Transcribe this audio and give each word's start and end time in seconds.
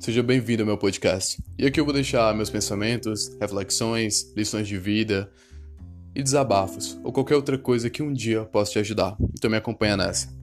Seja 0.00 0.22
bem-vindo 0.22 0.62
ao 0.62 0.66
meu 0.66 0.78
podcast. 0.78 1.44
E 1.58 1.66
aqui 1.66 1.78
eu 1.78 1.84
vou 1.84 1.92
deixar 1.92 2.34
meus 2.34 2.48
pensamentos, 2.48 3.36
reflexões, 3.38 4.32
lições 4.34 4.66
de 4.66 4.78
vida 4.78 5.30
e 6.16 6.22
desabafos, 6.22 6.98
ou 7.04 7.12
qualquer 7.12 7.36
outra 7.36 7.58
coisa 7.58 7.90
que 7.90 8.02
um 8.02 8.10
dia 8.10 8.46
possa 8.46 8.72
te 8.72 8.78
ajudar. 8.78 9.14
Então 9.34 9.50
me 9.50 9.58
acompanha 9.58 9.98
nessa. 9.98 10.39